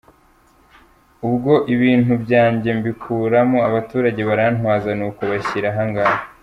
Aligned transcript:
ubwo 1.27 1.53
ibintu 1.73 2.13
byanjye 2.23 2.69
mbikuramo, 2.79 3.57
abaturage 3.69 4.21
barantwaza 4.29 4.89
nuko 4.97 5.21
bashyira 5.31 5.69
aha 5.73 5.83
ngaha. 5.89 6.19